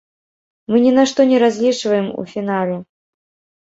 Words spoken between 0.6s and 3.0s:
Мы ні на што не разлічваем у фінале.